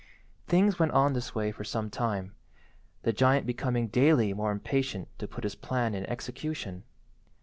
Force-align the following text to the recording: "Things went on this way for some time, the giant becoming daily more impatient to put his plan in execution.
"Things 0.47 0.79
went 0.79 0.93
on 0.93 1.13
this 1.13 1.35
way 1.35 1.51
for 1.51 1.63
some 1.63 1.91
time, 1.91 2.33
the 3.03 3.13
giant 3.13 3.45
becoming 3.45 3.85
daily 3.87 4.33
more 4.33 4.51
impatient 4.51 5.07
to 5.19 5.27
put 5.27 5.43
his 5.43 5.53
plan 5.53 5.93
in 5.93 6.07
execution. 6.07 6.81